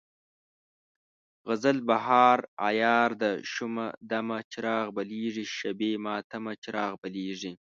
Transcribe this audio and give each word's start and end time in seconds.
غزل: 1.47 1.77
بهار 1.89 2.39
عیار 2.67 3.11
ده 3.21 3.31
شومه 3.53 3.87
دمه، 4.09 4.37
چراغ 4.51 4.87
بلیږي 4.97 5.45
شبِ 5.57 5.79
ماتمه، 6.05 6.53
چراغ 6.63 6.93
بلیږي 7.03 7.51